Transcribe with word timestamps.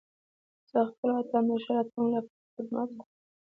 زه 0.71 0.79
خپل 0.89 1.09
وطن 1.17 1.43
د 1.49 1.51
ښه 1.63 1.71
راتلونکي 1.77 2.11
لپاره 2.19 2.51
خدمت 2.53 2.89
کوم. 2.97 3.09